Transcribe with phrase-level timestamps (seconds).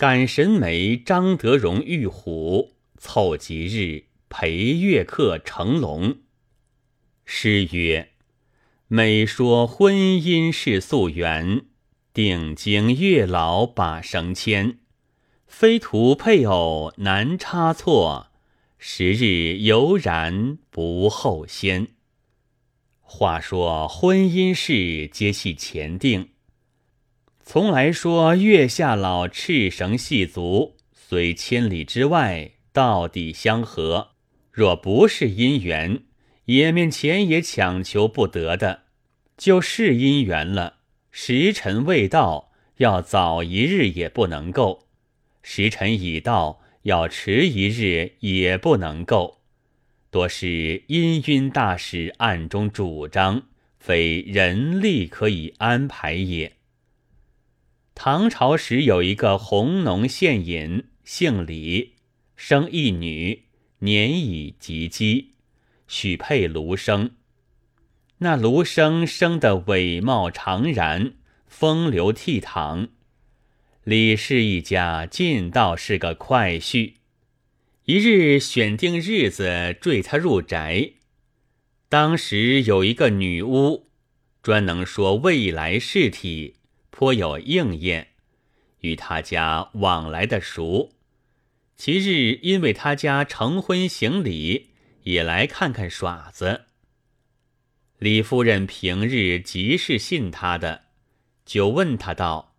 [0.00, 6.20] 感神媒张德荣玉虎，凑吉日陪月客成龙。
[7.26, 8.12] 诗曰
[8.88, 11.66] ：“每说婚姻是夙缘，
[12.14, 14.78] 定经月老把绳牵。
[15.46, 18.28] 非图配偶难差错，
[18.78, 21.88] 时日犹然不后先。”
[23.04, 26.30] 话说婚姻事皆系前定，
[27.52, 34.10] 从来说月下老赤绳系足，虽千里之外，到底相合。
[34.52, 36.04] 若不是姻缘，
[36.44, 38.82] 也面前也强求不得的。
[39.36, 40.76] 就是姻缘了，
[41.10, 44.86] 时辰未到，要早一日也不能够；
[45.42, 49.40] 时辰已到，要迟一日也不能够。
[50.12, 53.42] 多是阴晕大使暗中主张，
[53.80, 56.52] 非人力可以安排也。
[58.02, 61.96] 唐朝时有一个弘农县尹，姓李，
[62.34, 63.42] 生一女，
[63.80, 65.26] 年已及笄，
[65.86, 67.10] 许配卢生。
[68.20, 71.12] 那卢生生得伟貌长然，
[71.46, 72.88] 风流倜傥。
[73.84, 76.94] 李氏一家尽道是个快婿。
[77.84, 80.92] 一日选定日子，坠他入宅。
[81.90, 83.90] 当时有一个女巫，
[84.42, 86.54] 专能说未来事体，
[87.00, 88.08] 颇有应验，
[88.80, 90.92] 与他家往来的熟。
[91.74, 94.68] 其日因为他家成婚行礼，
[95.04, 96.66] 也来看看耍子。
[97.96, 100.82] 李夫人平日极是信他的，
[101.46, 102.54] 就问他道：“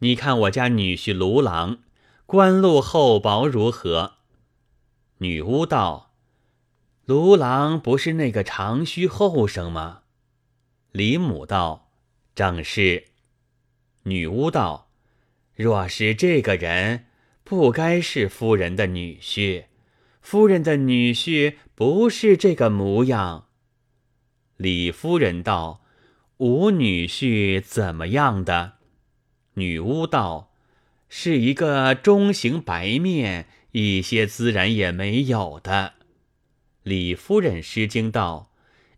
[0.00, 1.80] 你看我家女婿卢郎，
[2.24, 4.14] 官禄厚薄如何？”
[5.20, 6.14] 女巫道
[7.04, 10.04] ：“卢郎不是那个长须后生吗？”
[10.92, 11.90] 李母道
[12.34, 13.08] ：“正是。”
[14.04, 14.88] 女巫道
[15.54, 17.04] ：“若是这个人，
[17.42, 19.64] 不该是夫人的女婿。
[20.22, 23.48] 夫人的女婿不是这个模样。”
[24.56, 25.84] 李夫人道
[26.38, 28.74] ：“吾女婿怎么样的？”
[29.54, 30.52] 女巫道
[31.08, 35.94] ：“是一个中型白面。”一些孜然也没有的。
[36.84, 38.52] 李夫人失惊道：“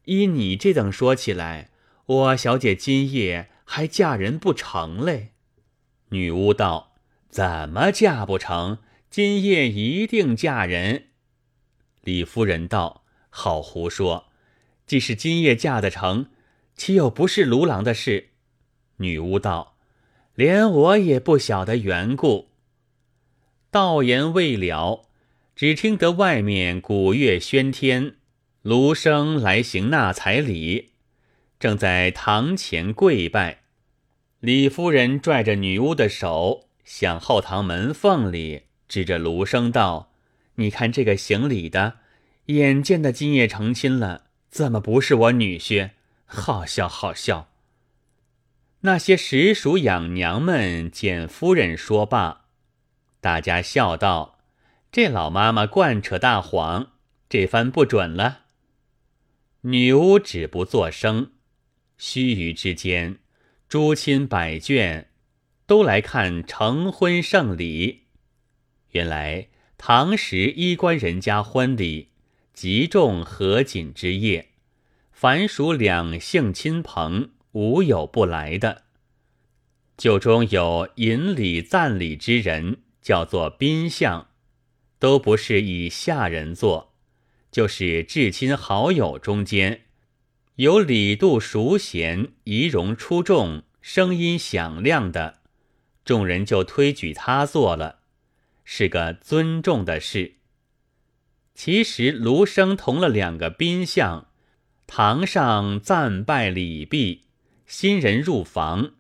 [0.05, 1.71] 依你这等说起来，
[2.05, 5.33] 我小姐今夜还嫁人不成嘞？”
[6.09, 6.95] 女巫道
[7.29, 8.79] ：“怎么嫁不成？
[9.11, 11.09] 今夜一定嫁人。”
[12.03, 14.29] 李夫人道：“好胡说！
[14.87, 16.31] 既是今夜嫁得成，
[16.77, 18.31] 岂有不是卢郎的事？”
[18.99, 19.77] 女巫道
[20.35, 22.51] ：“连我也不晓得缘故。”
[23.73, 25.09] 道言未了，
[25.57, 28.15] 只听得外面鼓乐喧天，
[28.63, 30.93] 卢生来行纳彩礼，
[31.59, 33.61] 正在堂前跪拜。
[34.41, 40.13] 李夫人拽着女巫的手，向后堂门缝里指着卢生道
[40.57, 41.99] ：“你看这个行礼的，
[42.47, 45.91] 眼见的今夜成亲了，怎么不是我女婿？
[46.27, 47.49] 好笑，好笑！”
[48.83, 52.43] 那些实属养娘们见夫人说罢。
[53.21, 54.39] 大家笑道
[54.93, 56.93] ：“这老妈妈惯扯大谎，
[57.29, 58.43] 这番不准了。”
[59.63, 61.33] 女巫止不作声。
[61.99, 63.19] 须臾之间，
[63.69, 65.07] 诸亲百眷
[65.67, 68.05] 都来看成婚盛礼。
[68.91, 72.09] 原来唐时衣冠人家婚礼
[72.53, 74.51] 极重合卺之夜，
[75.13, 78.85] 凡属两姓亲朋，无有不来的。
[79.97, 82.79] 酒中有引礼赞礼之人。
[83.07, 84.31] 叫做宾相，
[84.99, 86.93] 都不是以下人做，
[87.53, 89.83] 就是至亲好友中间
[90.57, 95.41] 有李杜熟贤、仪容出众、声音响亮的，
[96.03, 97.99] 众人就推举他做了，
[98.65, 100.37] 是个尊重的事。
[101.55, 104.29] 其实卢生同了两个宾相，
[104.87, 107.25] 堂上赞拜礼毕，
[107.67, 108.93] 新人入房。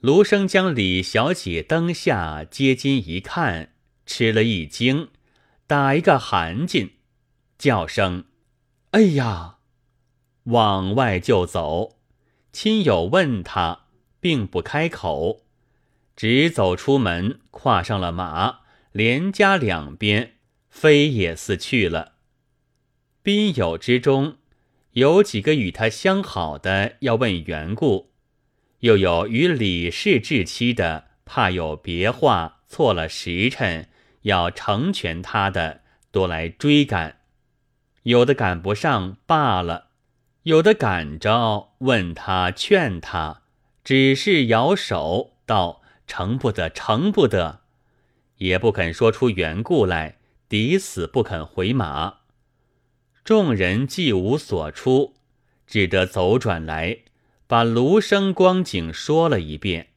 [0.00, 3.72] 卢生将李小姐灯下接襟一看，
[4.04, 5.08] 吃了一惊，
[5.66, 6.90] 打一个寒噤，
[7.56, 8.24] 叫声
[8.92, 9.54] ：“哎呀！”
[10.48, 11.96] 往外就走。
[12.52, 13.86] 亲友问他，
[14.20, 15.42] 并不开口，
[16.16, 18.60] 只走出门，跨上了马，
[18.92, 20.34] 连家两边
[20.68, 22.12] 飞也似去了。
[23.22, 24.38] 宾友之中，
[24.92, 28.12] 有几个与他相好的，要问缘故。
[28.80, 33.88] 又有与李氏至期的，怕有别话错了时辰，
[34.22, 37.18] 要成全他的，多来追赶。
[38.04, 39.87] 有的赶不上罢了，
[40.48, 43.42] 有的赶着问他劝他，
[43.84, 47.60] 只是摇手道：“成不得，成不得，
[48.38, 50.16] 也不肯说出缘故来，
[50.48, 52.20] 抵死不肯回马。
[53.22, 55.16] 众人既无所出，
[55.66, 57.00] 只得走转来，
[57.46, 59.88] 把卢生光景说了一遍。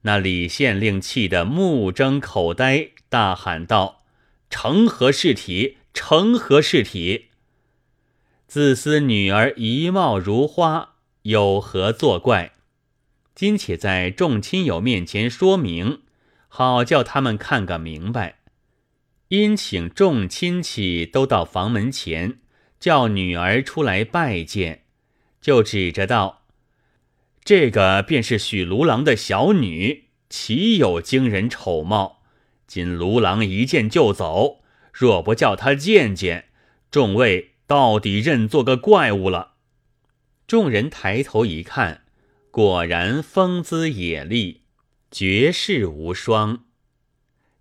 [0.00, 4.02] 那李县令气得目睁口呆，大喊道
[4.50, 5.76] ：“成何事体？
[5.94, 7.29] 成何事体？
[8.50, 12.50] 自私女儿一貌如花，有何作怪？
[13.32, 16.00] 今且在众亲友面前说明，
[16.48, 18.40] 好叫他们看个明白。”
[19.30, 22.40] 因请众亲戚都到房门前，
[22.80, 24.82] 叫女儿出来拜见，
[25.40, 26.42] 就指着道
[27.44, 32.22] ：“这个便是许卢郎的小女，岂有惊人丑貌？
[32.66, 36.46] 今卢郎一见就走，若不叫他见见，
[36.90, 39.52] 众位到底认作个怪物了。”
[40.48, 42.02] 众人抬头一看，
[42.50, 44.62] 果然风姿野丽，
[45.08, 46.64] 绝世无双。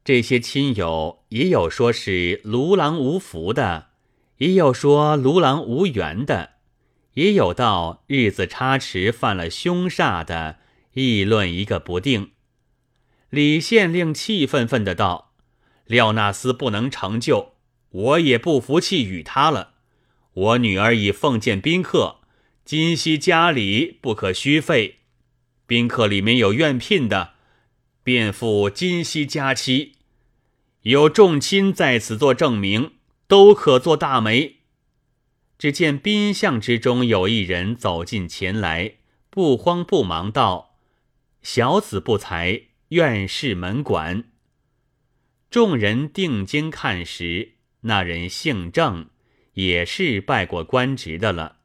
[0.03, 3.89] 这些亲友也有说是卢郎无福的，
[4.37, 6.53] 也有说卢郎无缘的，
[7.13, 10.57] 也有道日子差迟犯了凶煞的，
[10.93, 12.31] 议论一个不定。
[13.29, 15.35] 李县令气愤愤的道
[15.85, 17.53] ：“廖纳斯不能成就，
[17.91, 19.75] 我也不服气与他了。
[20.39, 22.21] 我女儿已奉见宾客，
[22.63, 24.99] 今夕家里不可虚费。
[25.67, 27.33] 宾客里面有愿聘的，
[28.03, 29.95] 便付今夕佳期。”
[30.83, 32.93] 有众亲在此做证明，
[33.27, 34.59] 都可做大媒。
[35.57, 38.93] 只见宾相之中有一人走近前来，
[39.29, 40.77] 不慌不忙道
[41.43, 44.23] ：“小子不才，愿试门管。”
[45.51, 49.09] 众人定睛看时，那人姓郑，
[49.59, 51.57] 也是拜过官职的了，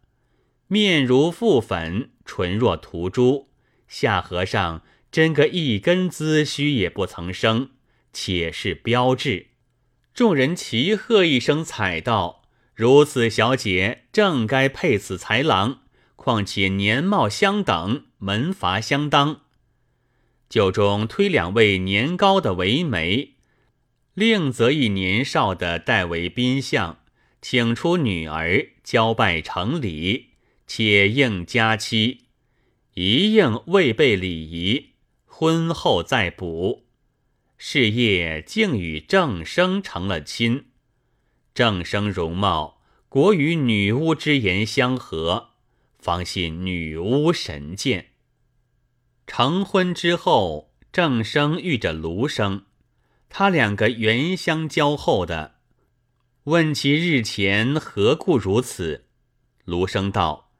[0.67, 3.51] 面如覆粉，唇若涂朱，
[3.87, 4.83] 下颌上
[5.13, 7.71] 真个一根髭须也不曾生。
[8.13, 9.47] 且是标志，
[10.13, 12.43] 众人齐喝一声，彩道
[12.75, 15.83] ：“如此小姐正该配此才郎，
[16.17, 19.43] 况且年貌相等，门阀相当。”
[20.51, 23.35] 酒中推两位年高的为媒，
[24.15, 26.99] 另择一年少的代为宾相，
[27.45, 30.31] 请出女儿交拜成礼，
[30.67, 32.21] 且应佳期，
[32.95, 34.93] 一应未备礼仪，
[35.27, 36.87] 婚后再补。
[37.59, 40.69] 事业竟与郑生成了亲，
[41.53, 42.81] 郑生容貌
[43.11, 45.51] 果与女巫之言相合，
[45.99, 48.13] 方信女巫神见。
[49.27, 52.65] 成婚之后，郑生遇着卢生，
[53.29, 55.54] 他两个原相交厚的，
[56.45, 59.07] 问其日前何故如此，
[59.65, 60.51] 卢生道：“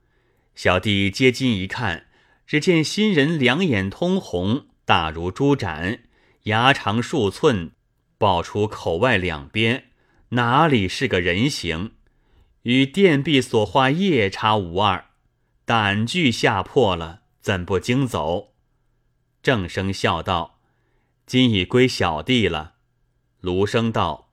[0.57, 2.07] 小弟接近一看，
[2.47, 6.05] 只见新人两眼通红，大如猪盏。”
[6.45, 7.73] 牙长数寸，
[8.17, 9.91] 爆出口外两边，
[10.31, 11.93] 哪里是个人形？
[12.63, 15.11] 与殿壁所画夜叉无二，
[15.67, 18.55] 胆惧吓破了，怎不惊走？
[19.43, 20.61] 郑生笑道
[21.27, 22.77] ：“今已归小弟了。”
[23.41, 24.24] 卢生道：“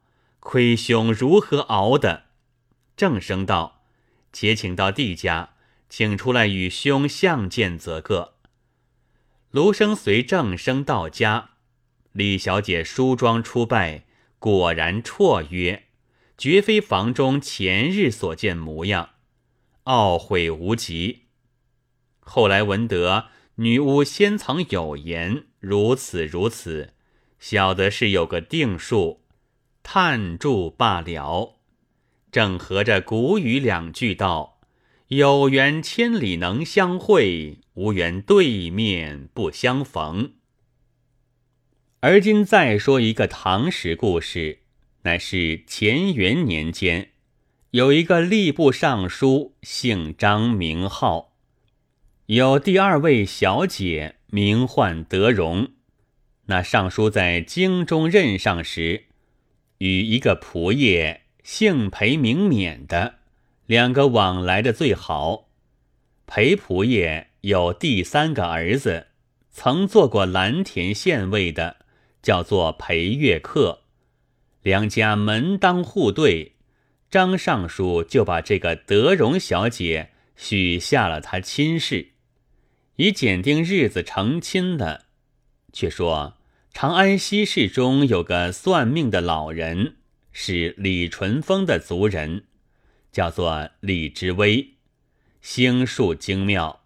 [0.42, 2.26] 亏兄如何熬的？”
[2.98, 3.84] 郑生道
[4.34, 5.54] ：“且请到弟家，
[5.88, 8.34] 请出来与兄相见则个。”
[9.52, 11.52] 卢生随郑生到家。
[12.12, 14.04] 李小姐梳妆出拜，
[14.38, 15.86] 果然绰约，
[16.38, 19.12] 绝非房中前日所见模样，
[19.86, 21.28] 懊悔无极。
[22.20, 26.94] 后来闻得女巫先曾有言，如此如此，
[27.40, 29.21] 晓得是有个定数，
[29.84, 31.60] 叹住罢了。
[32.32, 34.62] 正合着古语两句道
[35.10, 40.34] ：“有缘千里能相会，无缘对面不相逢。”
[42.00, 44.60] 而今再说一个唐史故事，
[45.04, 47.10] 乃是乾元年间，
[47.72, 51.34] 有一个吏部尚书，姓张名浩，
[52.28, 55.74] 有第二位小姐，名唤德容。
[56.46, 59.06] 那尚书在京中任上时，
[59.82, 63.16] 与一个仆业姓裴名勉的
[63.66, 65.50] 两个往来的最好。
[66.28, 69.08] 裴仆业有第三个儿子，
[69.50, 71.78] 曾做过蓝田县尉的。
[72.22, 73.80] 叫做裴月客，
[74.62, 76.52] 两家门当户对，
[77.10, 82.12] 张尚书就把这个德容小姐许下了他亲事，
[82.98, 85.06] 以检定日子成亲的。
[85.74, 86.38] 却说
[86.74, 89.98] 长安西市中有个算命的老人，
[90.32, 92.46] 是李淳风的族人，
[93.12, 94.76] 叫做李之微，
[95.42, 96.84] 星术精妙，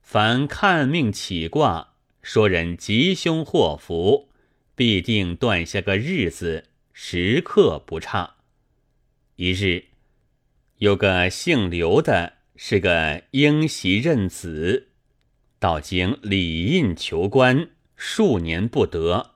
[0.00, 4.30] 凡看命起卦，说人吉凶祸福，
[4.74, 8.36] 必定断下个日子，时刻不差。
[9.36, 9.86] 一日，
[10.78, 14.88] 有个姓刘的，是个应袭任子，
[15.58, 19.32] 到京礼印求官，数年不得。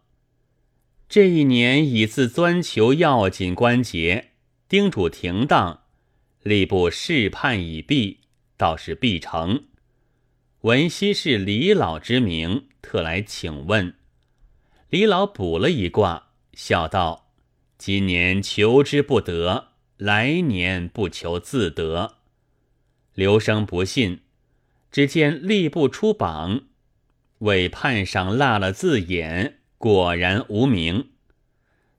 [1.08, 4.32] 这一年已自钻求要紧关节，
[4.68, 5.82] 叮嘱停当，
[6.44, 8.20] 吏部试判已毕，
[8.56, 9.64] 倒是必成。
[10.62, 13.94] 闻悉是李老之名，特来请问。
[14.90, 17.30] 李老卜了一卦，笑道
[17.78, 22.16] ：“今年求之不得，来年不求自得。”
[23.14, 24.20] 刘生不信，
[24.90, 26.67] 只见吏部出榜，
[27.38, 31.10] 委判上落了字眼，果然无名。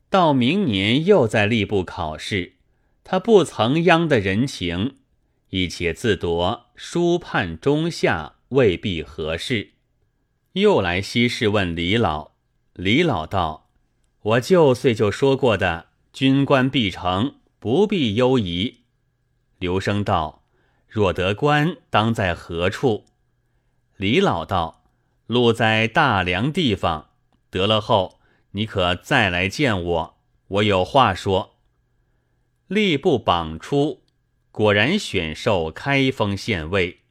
[0.10, 2.54] 到明年又在吏部考试，
[3.04, 4.96] 他不曾央的人情，
[5.50, 8.36] 一且自夺书判中下。
[8.50, 9.74] 未必合适。
[10.54, 12.32] 又来西市问李老，
[12.74, 13.70] 李老道
[14.22, 18.78] ：“我旧岁就说过的，军官必成，不必忧疑。”
[19.60, 20.44] 刘生道
[20.90, 23.06] ：“若得官，当在何处？”
[23.98, 24.79] 李老道
[25.30, 27.12] ：“路在大梁地方，
[27.52, 28.20] 得了后，
[28.54, 30.18] 你可再来见我，
[30.48, 31.60] 我有话说。”
[32.68, 34.02] 吏部榜出，
[34.52, 37.02] 果然选授开封县尉。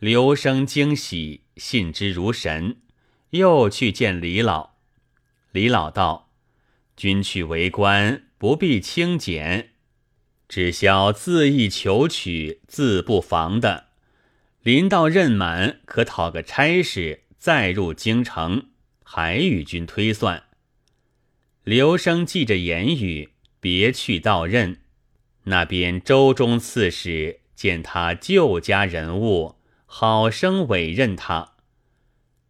[0.00, 2.78] 刘生惊喜，信之如神，
[3.30, 4.70] 又去见李老。
[5.52, 6.32] 李老道
[6.96, 9.74] ：“君去为官，不必轻简，
[10.48, 13.86] 只消自意求取，自不妨的。
[14.62, 18.68] 临到任满，可讨个差事，再入京城，
[19.02, 20.44] 还与君推算。”
[21.64, 23.30] 刘生记着言语，
[23.60, 24.80] 别去到任。
[25.44, 29.56] 那边周中刺史见他旧家人物。
[29.90, 31.54] 好生委任他。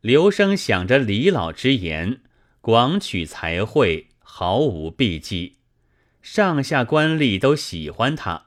[0.01, 2.21] 刘生想着李老之言，
[2.61, 5.59] 广取才会，毫无避忌，
[6.21, 8.47] 上下官吏都喜欢他，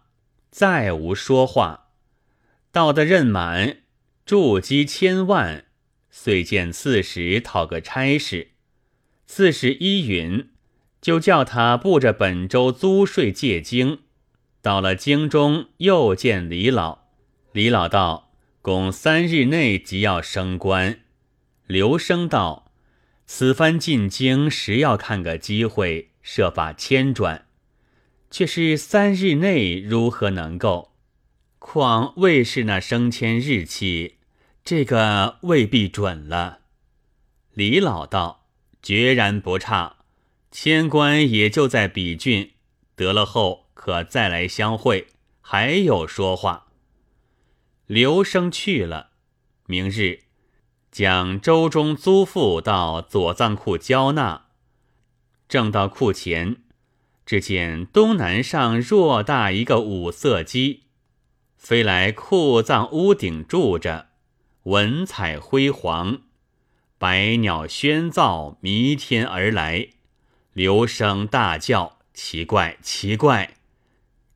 [0.50, 1.91] 再无说话。
[2.69, 3.77] 到的任满，
[4.25, 5.63] 筑基千万，
[6.11, 8.49] 遂见刺史讨个差事。
[9.25, 10.49] 刺史依允，
[11.01, 13.99] 就叫他布着本州租税借京。
[14.61, 16.99] 到了京中，又见李老。
[17.53, 18.27] 李老道。
[18.63, 20.99] 共三日内即要升官，
[21.65, 22.71] 刘生道
[23.25, 27.47] ：“此番进京，实要看个机会，设法迁转。
[28.29, 30.91] 却是三日内如何能够？
[31.57, 34.17] 况未是那升迁日期，
[34.71, 36.59] 这个未必准了。”
[37.53, 38.45] 李老道
[38.81, 39.97] ：“决然不差，
[40.49, 42.53] 迁官也就在比郡，
[42.95, 45.07] 得了后可再来相会，
[45.41, 46.67] 还有说话。”
[47.85, 49.09] 刘生去了，
[49.65, 50.21] 明日
[50.89, 54.45] 将周中租赋到左藏库交纳。
[55.49, 56.63] 正到库前，
[57.25, 60.83] 只见东南上偌大一个五色鸡，
[61.57, 64.10] 飞来库藏屋顶住着，
[64.63, 66.21] 文采辉煌，
[66.99, 69.87] 百鸟喧噪，弥天而来。
[70.53, 73.55] 刘生大叫：“奇怪，奇怪！”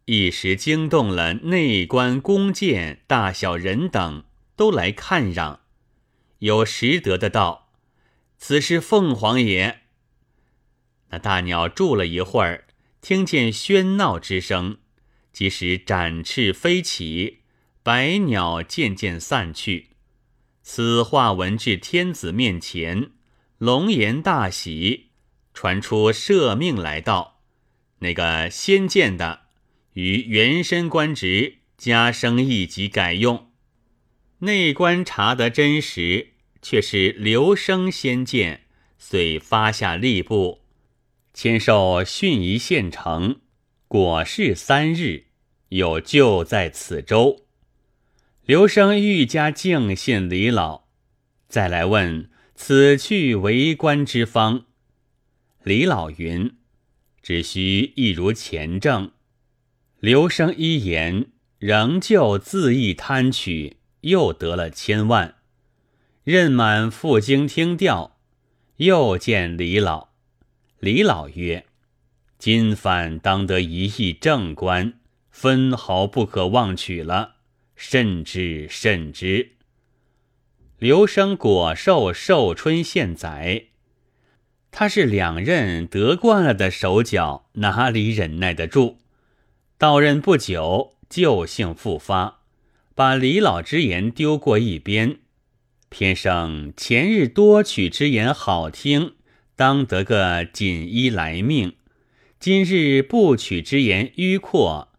[0.05, 4.23] 一时惊动了内官、弓箭、大小人等，
[4.55, 5.59] 都来看让。
[6.39, 7.69] 有识得的道
[8.39, 9.81] ：“此是凤凰也。”
[11.09, 12.65] 那大鸟住了一会儿，
[12.99, 14.77] 听见喧闹之声，
[15.31, 17.41] 即时展翅飞起，
[17.83, 19.89] 百鸟渐渐散去。
[20.67, 23.11] 此话闻至天子面前，
[23.59, 25.11] 龙颜大喜，
[25.53, 27.39] 传出赦命来道
[28.01, 29.41] ：“那个先见的。”
[29.93, 33.51] 于原身官职加升一级改用，
[34.39, 38.65] 内官查得真实，却是刘生先见，
[38.97, 40.61] 遂发下吏部，
[41.31, 43.39] 签授训仪县城，
[43.87, 45.25] 果是三日，
[45.69, 47.44] 有就在此州。
[48.45, 50.83] 刘生愈加敬信李老，
[51.47, 54.65] 再来问此去为官之方。
[55.63, 56.55] 李老云：
[57.23, 59.09] 只需一如前证。
[59.99, 61.25] 刘生一言，
[61.57, 65.33] 仍旧自意贪取，又得了千万。
[66.23, 68.19] 任满赴京听调，
[68.75, 70.09] 又见李老。
[70.79, 71.65] 李老曰
[72.37, 74.99] ：“今番当得一亿正官，
[75.31, 77.34] 分毫不可忘取了，
[77.75, 79.51] 慎之慎之。”
[80.77, 83.65] 刘生果受寿春县宰，
[84.71, 88.97] 他是两任得惯了的手脚，哪里忍耐得住？
[89.77, 92.41] 到任不久，旧性复发，
[92.93, 95.19] 把李老之言丢过一边，
[95.89, 99.15] 偏生前日多取之言好听，
[99.55, 101.71] 当得个锦衣来命；
[102.39, 104.93] 今日不取之言迂阔，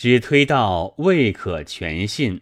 [0.00, 2.40] 只推到未可全信。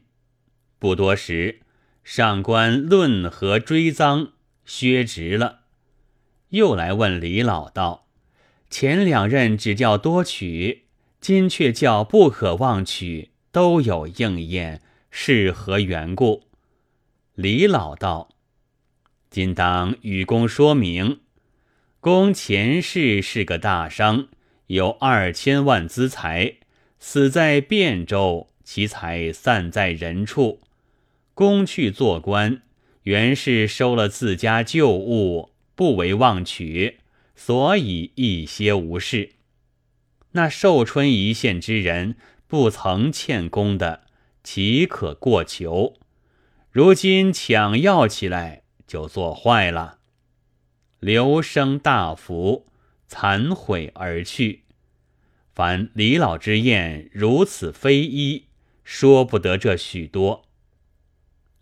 [0.78, 1.58] 不多时，
[2.04, 4.30] 上官论和追赃，
[4.64, 5.62] 削职了。
[6.50, 8.06] 又来问李老道
[8.70, 10.84] ：“前两任只叫多取，
[11.20, 16.44] 今却叫不可忘取，都有应验，是何缘故？”
[17.34, 18.28] 李老道
[19.30, 21.22] ：“今当与公说明，
[21.98, 24.28] 公前世是个大商，
[24.68, 26.58] 有二千万资财，
[26.98, 30.60] 死在汴州，其财散在人处。
[31.34, 32.62] 公去做官，
[33.04, 36.98] 原是收了自家旧物。”不为忘取，
[37.36, 39.34] 所以一些无事。
[40.32, 42.16] 那寿春一线之人，
[42.48, 44.00] 不曾欠公的，
[44.42, 45.94] 岂可过求？
[46.72, 50.00] 如今抢要起来，就做坏了。
[50.98, 52.66] 刘生大福，
[53.08, 54.64] 惭悔而去。
[55.58, 58.44] 凡李老之言，如此非一，
[58.84, 60.44] 说不得这许多。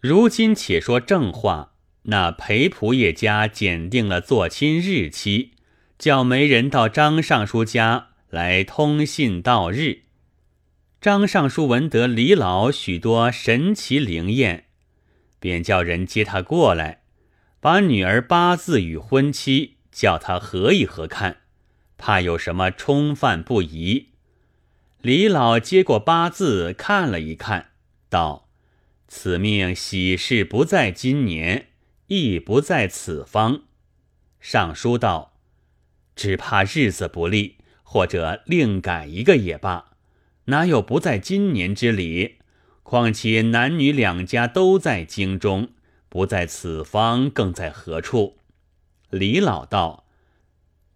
[0.01, 1.73] 如今且说正话。
[2.03, 5.53] 那裴仆业家检定了做亲日期，
[5.99, 10.03] 叫媒人到张尚书家来通信到日。
[11.01, 14.67] 张尚书闻得李老许多神奇灵验，
[15.41, 17.01] 便叫人接他过来，
[17.61, 21.39] 把女儿八字与婚期叫他合一合看，
[21.99, 24.11] 怕有什么冲犯不宜。
[25.01, 27.71] 李老接过八字看了一看，
[28.09, 28.49] 道
[29.09, 31.69] ：“此命喜事不在今年。”
[32.09, 33.63] 亦不在此方。
[34.39, 35.33] 尚书道
[36.15, 39.97] ：“只怕日子不利，或者另改一个也罢。
[40.45, 42.37] 哪有不在今年之理？
[42.85, 45.71] 况且男女两家都在京中，
[46.09, 48.39] 不在此方，更在何处？”
[49.11, 50.06] 李老道：“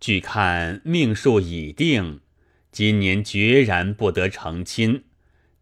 [0.00, 2.20] 据看命数已定，
[2.72, 5.04] 今年决然不得成亲。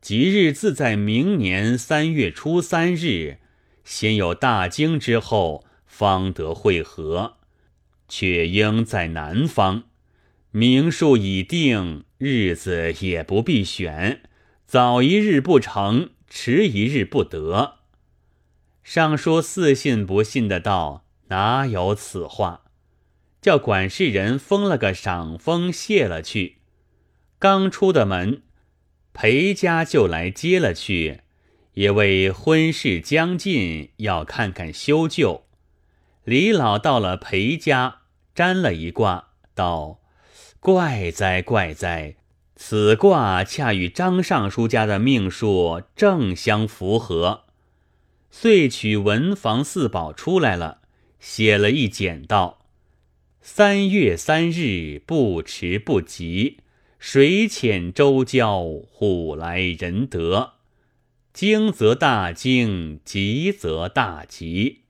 [0.00, 3.38] 吉日自在明年三月初三日。”
[3.84, 7.38] 先有大惊之后，方得会合，
[8.06, 9.84] 却应在南方。
[10.50, 14.20] 名数已定，日子也不必选，
[14.66, 17.78] 早一日不成，迟一日不得。
[18.84, 22.66] 尚书似信不信的道：“哪有此话？”
[23.40, 26.58] 叫管事人封了个赏封，谢了去。
[27.38, 28.42] 刚出的门，
[29.12, 31.20] 裴家就来接了去。
[31.74, 35.44] 也为婚事将近，要看看修旧。
[36.24, 37.98] 李老到了裴家，
[38.34, 40.00] 占了一卦，道
[40.58, 42.16] ：“怪哉怪哉！
[42.56, 47.44] 此卦恰与张尚书家的命数正相符合。”
[48.28, 50.80] 遂取文房四宝出来了，
[51.20, 52.66] 写了一简道
[53.50, 56.58] ：“三月三日，不迟不急，
[56.98, 60.52] 水浅舟交，虎来人得。”
[61.32, 64.82] 惊则大惊，急则大急。